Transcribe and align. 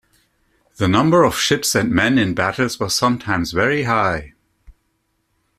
The 0.77 0.87
number 0.87 1.23
of 1.23 1.37
ships 1.37 1.75
and 1.75 1.91
men 1.91 2.17
in 2.17 2.33
battles 2.33 2.79
was 2.79 2.95
sometimes 2.95 3.51
very 3.51 3.83
high. 3.83 4.33